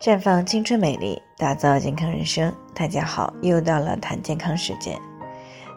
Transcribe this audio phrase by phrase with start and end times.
[0.00, 2.50] 绽放青春美丽，打造健康人生。
[2.74, 4.98] 大家好，又到了谈健康时间。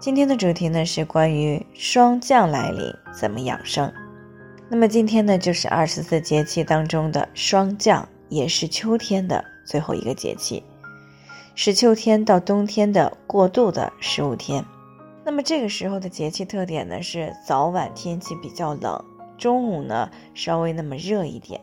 [0.00, 3.92] 今天的主题呢是关于霜降来临怎么养生。
[4.68, 10.64] 那么今天呢就是二十四节气当中的霜降，也是秋天的最后一个节气，
[11.54, 14.64] 是秋天到冬天的过渡的十五天。
[15.24, 19.00] 那么这个时候的节气特点呢是早晚天气比较冷，
[19.38, 21.60] 中午呢稍微那么热一点，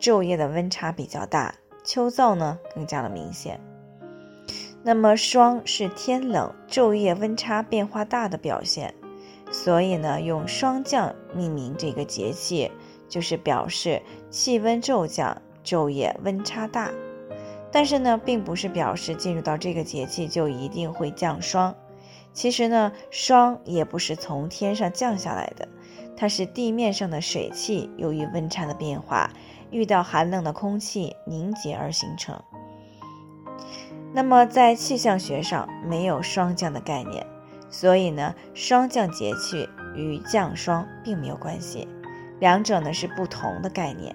[0.00, 1.54] 昼夜的温差比较大。
[1.84, 3.60] 秋燥呢更加的明显。
[4.82, 8.92] 那么霜是天冷昼夜温差变化大的表现，
[9.50, 12.70] 所以呢用霜降命名这个节气，
[13.08, 16.90] 就是表示气温骤降，昼夜温差大。
[17.70, 21.74] 但是呢，并不是表示进入到这个节气就一定会降霜。
[22.34, 25.68] 其实呢，霜也不是从天上降下来的，
[26.16, 29.30] 它是地面上的水汽由于温差的变化。
[29.72, 32.38] 遇到寒冷的空气凝结而形成。
[34.12, 37.26] 那么在气象学上没有霜降的概念，
[37.70, 41.88] 所以呢，霜降节气与降霜并没有关系，
[42.38, 44.14] 两者呢是不同的概念。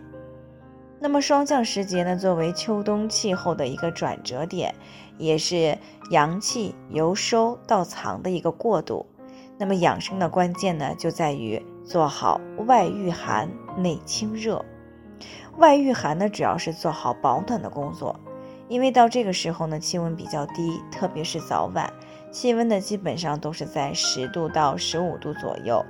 [0.99, 4.75] 那么霜降时节呢，作为秋冬气候的一个转折点，
[5.17, 5.75] 也是
[6.11, 9.08] 阳气由收到藏的一个过渡。
[9.58, 14.63] 那么养生的关键呢，就在于做好外御寒、内清热。
[15.55, 18.19] 外御寒呢，主要是做好保暖的工作，
[18.67, 21.91] 因为到这个时候呢，气温比较低，特别是早晚，
[22.30, 25.81] 气温呢基本上都是在十度到十五度左右，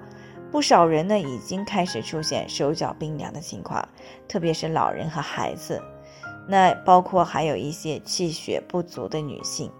[0.52, 3.84] 不少人呢已经开始出现手脚冰凉的情况，
[4.28, 5.82] 特别是老人和孩子，
[6.48, 9.72] 那包括还有一些气血不足的女性，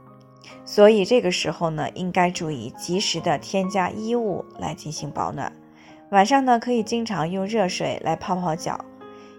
[0.66, 5.54] 所以这个时候呢，应该注意及时的添加衣物来进行保暖，
[6.10, 8.84] 晚上呢可以经常用热水来泡泡脚。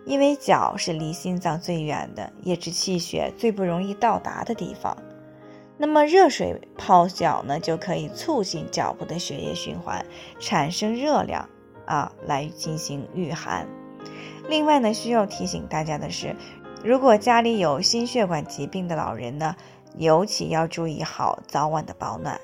[0.05, 4.97] 因为脚是离心脏最远的，也是气血最不容易到达的地方。
[5.77, 10.03] 那么热水泡脚呢，就可以促进脚部的血液循环，
[10.41, 11.47] 产生热量
[11.85, 13.69] 啊，来进行御寒。
[14.49, 16.35] 另外呢，需要提醒大家的是，
[16.83, 19.55] 如果家里有心血管疾病的老人呢，
[19.99, 22.41] 尤其要注意好早晚的保暖。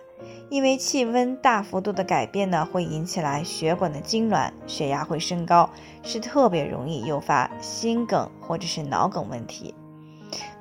[0.55, 5.69] 因为气温大幅度的改变呢，会引起来血管的痉挛，血压会升高，
[6.05, 9.75] 是特别容易诱发心梗或者是脑梗问题。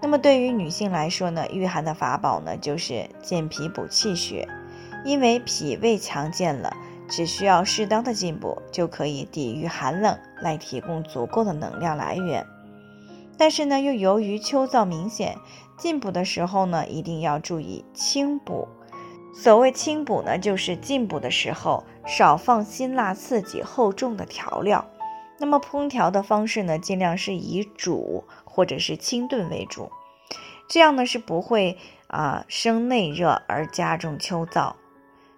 [0.02, 4.48] 那么对于女性来说呢，御寒的法宝呢就是健脾补气血，
[5.06, 6.76] 因为脾胃强健了，
[7.08, 12.44] 只需要适当的进补就可以抵御寒冷，来提供足够的能量来源。
[13.38, 15.38] 但是呢，又由于秋燥明显，
[15.78, 18.68] 进补的时候呢，一定要注意轻补。
[19.34, 24.86] 所谓清补呢，就是进补的时候少放辛辣刺激厚重的调料。
[25.40, 29.92] 那么烹调的方式呢，尽量是以煮或者是清炖为主，
[30.70, 31.78] 这样呢是不会
[32.08, 34.74] 啊生内热而加重秋燥。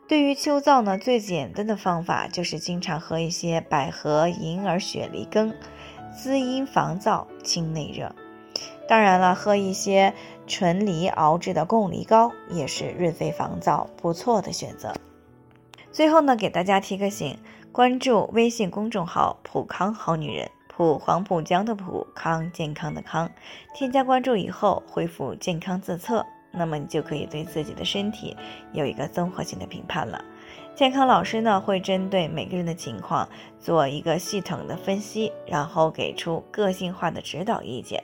[0.08, 5.56] 对于秋燥呢，最简单的方法就是经常喝一些百合、银耳、雪梨羹，
[6.16, 8.14] 滋阴防燥、清内热。
[8.88, 10.14] 当然了，喝一些
[10.48, 14.94] 纯梨熬制的贡梨膏也是润肺防燥不错的选择。
[15.92, 17.38] 最后呢，给大家提个醒，
[17.72, 23.32] 关注微信公众号“普康好女人”，普黄浦江的普康健康的康。
[23.74, 28.36] 添加关注以后，回复“健康自测”，那么你就可以对自己的身体
[28.74, 30.24] 有一个综合性的评判了。
[30.76, 38.04] 健康老师呢，会针对每个人的情况做一个系统的分析，然后给出个性化的指导意见。